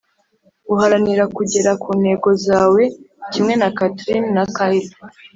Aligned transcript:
uharanira 0.73 1.23
kugera 1.35 1.71
ku 1.81 1.89
ntego 2.01 2.29
zawe 2.45 2.83
Kimwe 3.31 3.53
na 3.61 3.69
Catrina 3.77 4.27
na 4.35 4.43
Kyle 4.55 4.89